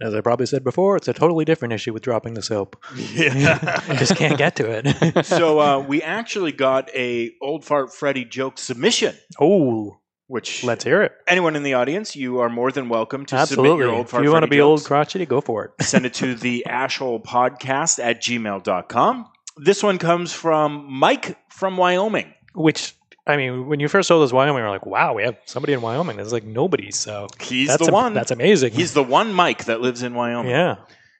[0.00, 2.82] As I probably said before, it's a totally different issue with dropping the soap.
[2.96, 3.82] Yeah.
[3.92, 5.26] You just can't get to it.
[5.26, 9.16] so uh, we actually got a old fart Freddy joke submission.
[9.38, 11.12] Oh, which let's hear it.
[11.28, 13.68] Anyone in the audience, you are more than welcome to Absolutely.
[13.68, 14.10] submit your old fart.
[14.12, 14.22] Freddy.
[14.22, 15.84] If you want to Freddy be old crotchety, go for it.
[15.84, 19.26] Send it to the ashhole podcast at gmail.com.
[19.58, 22.32] This one comes from Mike from Wyoming.
[22.54, 22.94] Which
[23.26, 25.72] I mean, when you first told us Wyoming, we were like, "Wow, we have somebody
[25.72, 28.14] in Wyoming." There's like nobody, so He's that's the am- one.
[28.14, 28.72] That's amazing.
[28.72, 30.50] He's the one Mike that lives in Wyoming.
[30.50, 30.76] yeah.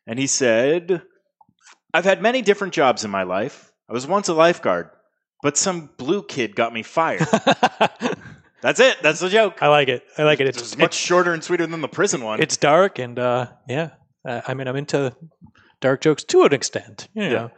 [0.07, 1.03] And he said,
[1.95, 3.73] I've had many different jobs in my life.
[3.89, 4.91] I was once a lifeguard,
[5.43, 7.21] but some blue kid got me fired.
[8.63, 8.99] That's it.
[9.03, 9.61] That's the joke.
[9.61, 10.05] I like it.
[10.19, 10.47] I like it.
[10.47, 12.41] It's It's much shorter and sweeter than the prison one.
[12.41, 13.91] it's dark and uh, yeah.
[14.25, 15.15] Uh, I mean, I'm into
[15.81, 17.09] dark jokes to an extent.
[17.15, 17.55] You know, It's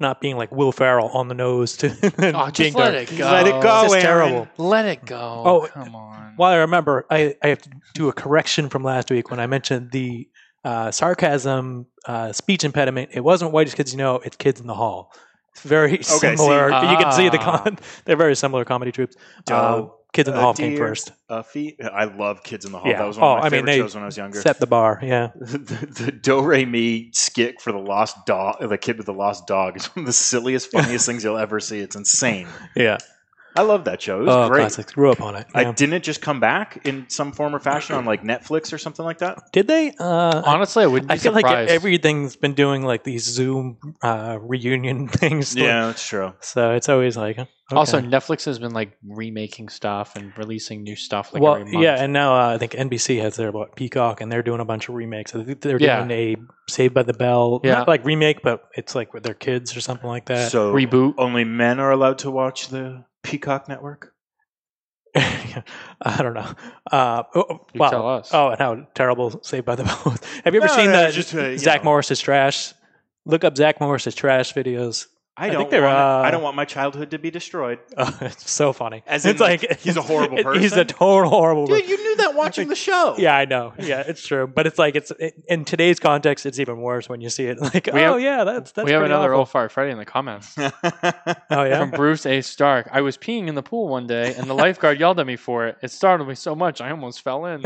[0.00, 1.88] not being like Will Ferrell on the nose to
[2.34, 3.24] Oh, just let it go.
[3.24, 4.48] Let it go, It's just terrible.
[4.56, 5.42] Let it go.
[5.46, 6.34] Oh, come on.
[6.38, 9.46] Well, I remember I, I have to do a correction from last week when I
[9.46, 10.28] mentioned the
[10.64, 13.10] uh, sarcasm uh, speech impediment.
[13.12, 15.12] It wasn't whitest kids you know, it's kids in the hall.
[15.52, 16.18] It's very see.
[16.18, 16.68] similar.
[16.68, 17.58] you can see the Ah.
[17.62, 19.16] con- they're very similar comedy troupes.
[19.50, 21.12] Uh, Uh, kids in the a hall came first.
[21.28, 21.80] A feet.
[21.82, 22.90] I love Kids in the Hall.
[22.90, 22.98] Yeah.
[22.98, 24.40] That was one Oh, of my I mean, favorite they shows when I was younger.
[24.40, 24.98] Set the bar.
[25.02, 25.30] Yeah.
[25.36, 29.46] the, the Do Re Mi skit for the lost dog, the kid with the lost
[29.46, 31.78] dog, is one of the silliest, funniest things you'll ever see.
[31.80, 32.48] It's insane.
[32.74, 32.98] Yeah.
[33.56, 34.20] I love that show.
[34.20, 34.60] It was Oh, great.
[34.60, 34.92] classics.
[34.92, 35.46] Grew up on it.
[35.54, 39.04] I didn't just come back in some form or fashion on like Netflix or something
[39.04, 39.38] like that.
[39.52, 39.92] Did they?
[39.98, 41.68] Uh, Honestly, I wouldn't I feel surprised.
[41.68, 45.54] like everything's been doing like these Zoom uh, reunion things.
[45.56, 46.32] Yeah, that's true.
[46.40, 47.48] So it's always like okay.
[47.72, 51.84] Also, Netflix has been like remaking stuff and releasing new stuff like well, every month.
[51.84, 54.64] yeah, and now uh, I think NBC has their what, Peacock, and they're doing a
[54.64, 55.36] bunch of remakes.
[55.36, 55.98] I think they're Yeah.
[56.04, 56.36] doing a
[56.68, 57.74] Saved by the Bell, Yeah.
[57.74, 60.50] not like remake, but it's like with their kids or something like that.
[60.50, 61.14] So Reboot.
[61.18, 64.14] Only men are allowed to watch the Peacock Network.
[65.16, 65.62] I
[66.18, 66.48] don't know.
[66.90, 68.30] Uh, oh, You well, tell us.
[68.32, 69.96] Oh, and how terrible Saved by the Bell.
[70.44, 71.90] Have you ever No, seen no, the just, uh, you Zach know.
[71.90, 72.72] Morris's trash?
[73.26, 75.06] Look up Zach Morris's trash videos.
[75.36, 75.58] I, I don't.
[75.60, 77.78] think they're, want uh, I don't want my childhood to be destroyed.
[77.96, 79.02] Oh, it's so funny.
[79.06, 80.60] As in, it's like, he's a horrible person.
[80.62, 81.66] He's a total horrible.
[81.66, 83.14] Dude, you knew that watching the show.
[83.16, 83.72] Yeah, I know.
[83.78, 84.46] Yeah, it's true.
[84.46, 87.58] But it's like it's it, in today's context, it's even worse when you see it.
[87.60, 89.38] Like, We oh have- yeah, that's that's we have another awful.
[89.40, 90.72] old fart Freddy in the comments Oh
[91.64, 91.78] yeah.
[91.78, 92.40] from Bruce A.
[92.42, 92.88] Stark.
[92.92, 95.66] I was peeing in the pool one day, and the lifeguard yelled at me for
[95.68, 95.78] it.
[95.82, 97.62] It startled me so much I almost fell in.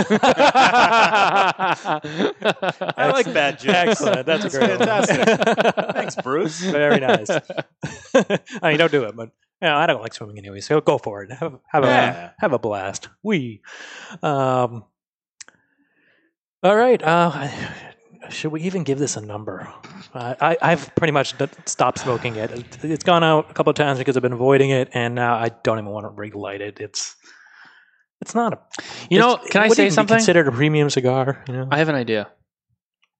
[2.96, 3.74] I like bad jokes.
[3.76, 4.26] Excellent.
[4.26, 4.78] That's, That's a great.
[4.78, 5.94] fantastic.
[5.94, 6.60] Thanks, Bruce.
[6.60, 7.28] Very nice.
[8.14, 9.30] I mean, don't do it, but
[9.62, 11.30] you know, I don't like swimming anyway, so go for it.
[11.32, 12.26] Have, have Yeah.
[12.26, 13.08] a have a blast.
[13.22, 13.62] We.
[14.22, 14.84] Um.
[16.62, 17.02] All right.
[17.02, 17.48] Uh,
[18.30, 19.68] should we even give this a number?
[20.14, 22.50] Uh, I, I've pretty much d- stopped smoking it.
[22.52, 25.34] It- It's gone out a couple of times because I've been avoiding it, and now
[25.34, 26.80] I don't even want to relight it.
[26.80, 27.16] It's
[28.22, 28.58] it's not a.
[29.10, 30.16] You know, can I say something?
[30.16, 31.44] Considered a premium cigar.
[31.48, 31.68] You know?
[31.70, 32.28] I have an idea.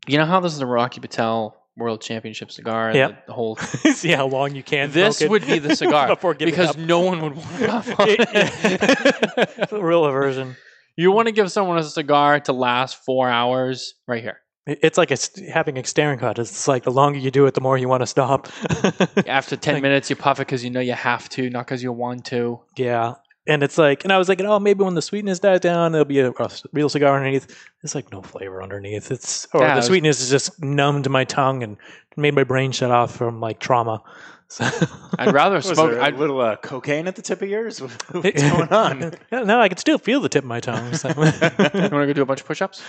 [0.07, 2.93] You know how this is the Rocky Patel World Championship cigar?
[2.95, 3.13] Yeah.
[3.27, 3.57] The, whole.
[3.95, 4.91] See how long you can.
[4.93, 8.01] This it would be the cigar before giving because no one would want to puff
[8.01, 9.73] on it.
[9.73, 10.57] real aversion.
[10.97, 14.39] You want to give someone a cigar to last four hours right here.
[14.67, 16.39] It's like it's having a staring cut.
[16.39, 18.49] It's like the longer you do it, the more you want to stop.
[19.27, 21.83] After 10 Like- minutes, you puff it because you know you have to, not because
[21.83, 22.61] you want to.
[22.77, 23.15] yeah.
[23.47, 26.07] And it's like, and I was like, oh, maybe when the sweetness dies down, there'll
[26.07, 27.55] be a, a real cigar underneath.
[27.83, 29.11] It's like no flavor underneath.
[29.11, 31.77] It's or Yeah, it the was- sweetness is just numbed my tongue and
[32.17, 34.03] made my brain shut off from like trauma.
[34.49, 34.65] So
[35.19, 35.91] I'd rather Was smoke.
[35.91, 37.81] there a I'd, little uh, cocaine at the tip of yours?
[37.83, 37.97] What's
[38.43, 39.13] going on?
[39.33, 40.95] Yeah, no, I can still feel the tip of my tongue.
[40.95, 41.09] So.
[41.09, 42.83] you want to go do a bunch of push ups?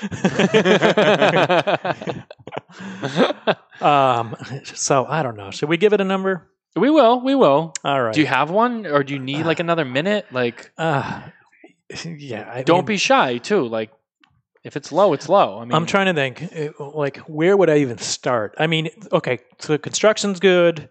[3.81, 4.35] um,
[4.73, 5.51] so I don't know.
[5.51, 6.47] Should we give it a number?
[6.75, 7.21] We will.
[7.21, 7.73] We will.
[7.83, 8.13] All right.
[8.13, 10.25] Do you have one or do you need like another minute?
[10.31, 11.21] Like, Uh,
[12.05, 12.49] yeah.
[12.51, 13.67] I don't mean, be shy too.
[13.67, 13.91] Like,
[14.63, 15.59] if it's low, it's low.
[15.59, 18.55] I mean, I'm trying to think, uh, like, where would I even start?
[18.57, 20.89] I mean, okay, so construction's good.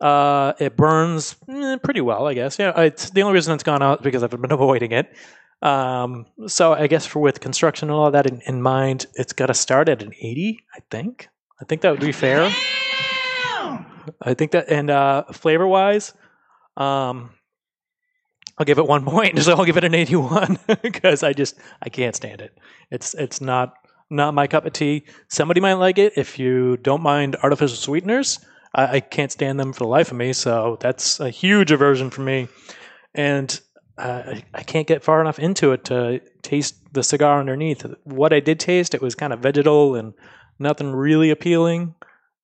[0.00, 2.58] Uh, it burns eh, pretty well, I guess.
[2.58, 5.12] Yeah, it's the only reason it's gone out is because I've been avoiding it.
[5.60, 9.46] Um, so I guess for with construction and all that in, in mind, it's got
[9.46, 10.64] to start at an 80.
[10.74, 11.28] I think.
[11.60, 12.50] I think that would be fair.
[14.20, 16.14] I think that, and uh, flavor wise,
[16.76, 17.30] um,
[18.58, 19.38] I'll give it one point.
[19.40, 22.56] So I'll give it an 81 because I just I can't stand it.
[22.90, 23.74] It's it's not
[24.10, 25.04] not my cup of tea.
[25.28, 28.38] Somebody might like it if you don't mind artificial sweeteners.
[28.74, 30.32] I, I can't stand them for the life of me.
[30.32, 32.48] So that's a huge aversion for me.
[33.14, 33.58] And
[33.98, 37.84] uh, I, I can't get far enough into it to taste the cigar underneath.
[38.04, 40.14] What I did taste, it was kind of vegetal and
[40.58, 41.94] nothing really appealing.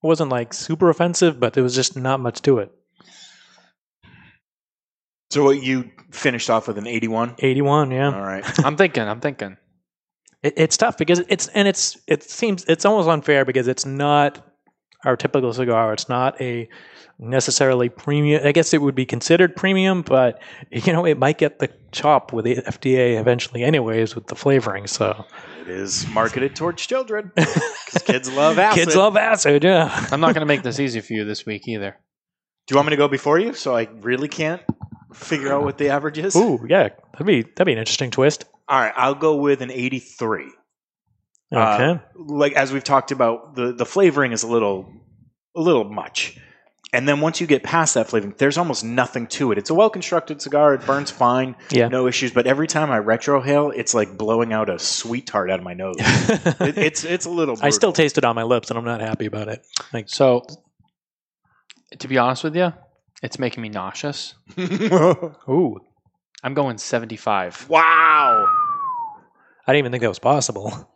[0.01, 2.71] It wasn't like super offensive, but there was just not much to it.
[5.31, 7.35] So what you finished off with an 81?
[7.39, 8.15] 81, yeah.
[8.15, 8.43] All right.
[8.65, 9.03] I'm thinking.
[9.03, 9.57] I'm thinking.
[10.41, 14.45] It, it's tough because it's and it's it seems it's almost unfair because it's not
[15.05, 15.93] our typical cigar.
[15.93, 16.67] It's not a
[17.19, 18.45] necessarily premium.
[18.45, 20.41] I guess it would be considered premium, but
[20.71, 24.87] you know it might get the chop with the FDA eventually, anyways, with the flavoring.
[24.87, 25.25] So
[25.69, 28.85] It is marketed towards children because kids love acid.
[28.85, 29.63] kids love acid.
[29.63, 30.07] Yeah.
[30.11, 31.95] I'm not going to make this easy for you this week either.
[32.65, 34.63] Do you want me to go before you so I really can't
[35.13, 36.35] figure out what the average is?
[36.35, 36.89] Ooh, yeah.
[37.11, 38.45] That'd be that'd be an interesting twist.
[38.67, 40.45] All right, I'll go with an 83.
[41.53, 41.83] Okay.
[41.83, 44.91] Uh, like as we've talked about, the the flavoring is a little
[45.55, 46.35] a little much.
[46.91, 49.59] And then once you get past that flavoring, there's almost nothing to it.
[49.59, 50.73] It's a well constructed cigar.
[50.73, 51.87] It burns fine, Yeah.
[51.87, 52.31] no issues.
[52.31, 55.75] But every time I retrohale, it's like blowing out a sweet tart out of my
[55.75, 55.95] nose.
[55.99, 57.57] it, it's it's a little.
[57.61, 59.63] I still taste it on my lips, and I'm not happy about it.
[59.93, 60.47] Like, So,
[61.99, 62.73] to be honest with you,
[63.21, 64.33] it's making me nauseous.
[64.59, 65.79] ooh,
[66.43, 67.69] I'm going 75.
[67.69, 68.47] wow,
[69.67, 70.89] I didn't even think that was possible.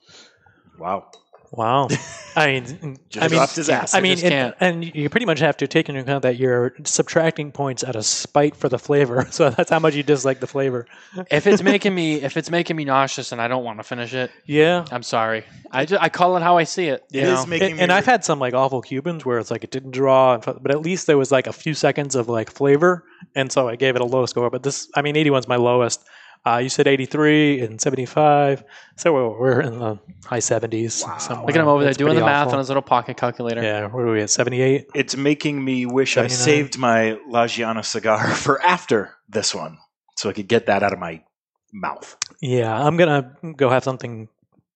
[0.79, 1.11] wow.
[1.55, 1.87] Wow.
[2.35, 3.93] I mean, Just I mean, dropped his ass.
[3.93, 4.55] I mean, just it- can't.
[4.59, 8.07] and you pretty much have to take into account that you're subtracting points out of
[8.07, 9.27] spite for the flavor.
[9.31, 10.87] So that's how much you dislike the flavor.
[11.29, 14.15] if it's making me if it's making me nauseous and I don't want to finish
[14.15, 14.85] it, Yeah.
[14.91, 15.43] I'm sorry.
[15.71, 17.03] I, ju- I call it how I see it.
[17.11, 17.45] It you is know?
[17.45, 17.83] making And, me.
[17.83, 20.81] and I've had some like awful Cubans where it's like it didn't draw, but at
[20.81, 23.03] least there was like a few seconds of like flavor,
[23.35, 24.49] and so I gave it a low score.
[24.49, 26.03] But this, I mean, 81's my lowest.
[26.45, 28.65] Uh, you said 83 and 75,
[28.97, 30.91] so we're, we're in the high 70s.
[31.21, 31.45] somewhere.
[31.47, 32.53] Look at him over there That's doing the math awful.
[32.53, 33.63] on his little pocket calculator.
[33.63, 34.29] Yeah, what are we at?
[34.29, 34.87] 78?
[34.93, 39.77] it's making me wish I saved my La Giana cigar for after this one,
[40.17, 41.23] so I could get that out of my
[41.71, 42.17] mouth.
[42.41, 44.27] Yeah, I'm gonna go have something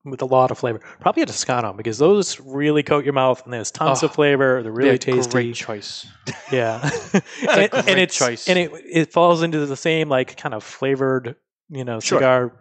[0.05, 0.79] with a lot of flavor.
[1.01, 4.63] Probably a Toscano because those really coat your mouth and there's tons Oh, of flavor.
[4.63, 5.31] They're really They're tasty.
[5.31, 6.07] Great choice.
[6.49, 6.79] Yeah,
[7.13, 8.47] a and, and great it's choice.
[8.47, 11.35] and it it falls into the same like kind of flavored
[11.69, 12.19] you know Sure.
[12.19, 12.59] cigar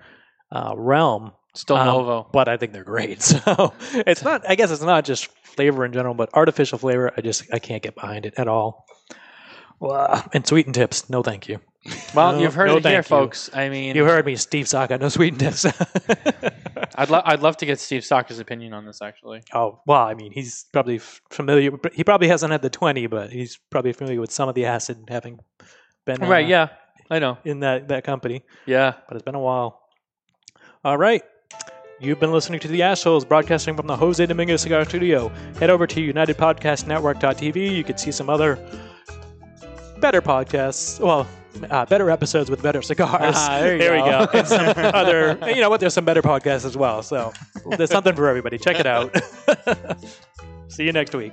[0.53, 1.33] uh, realm.
[1.55, 2.29] Still Um, Novo.
[2.33, 3.23] but I think they're great.
[3.47, 4.43] So it's not.
[4.49, 7.13] I guess it's not just flavor in general, but artificial flavor.
[7.17, 8.85] I just I can't get behind it at all.
[9.81, 11.61] Well, and sweetened tips, no thank you.
[12.15, 13.03] Well, No- you've heard no it here, you.
[13.03, 13.51] folks.
[13.55, 15.67] I mean, You heard me, Steve Saka, no sweetened tips.
[16.99, 19.43] I'd, lo- I'd love to get Steve Saka's opinion on this, actually.
[19.55, 21.71] Oh well, I mean, he's probably f- familiar.
[21.95, 24.99] He probably hasn't had the twenty, but he's probably familiar with some of the acid
[25.09, 25.39] having
[26.07, 26.69] been uh, Right, yeah.
[27.11, 27.39] I know.
[27.45, 28.43] in that that company.
[28.67, 28.95] Yeah.
[29.09, 29.81] But it's been a while.
[30.85, 31.23] All right,
[32.01, 35.29] you've been listening to the Ashholes, broadcasting from the Jose Dominguez Cigar Studio.
[35.59, 37.75] Head over to UnitedPodcastNetwork.tv.
[37.77, 38.57] You can see some other
[40.01, 41.01] better podcasts.
[41.01, 41.27] Well.
[41.71, 43.35] Uh, better episodes with better cigars.
[43.35, 44.27] Ah, there you we go.
[44.27, 44.39] go.
[44.39, 45.81] And some other, you know what?
[45.81, 47.03] There's some better podcasts as well.
[47.03, 47.33] So
[47.79, 48.59] there's something for everybody.
[48.59, 49.17] Check it out.
[50.69, 51.33] See you next week.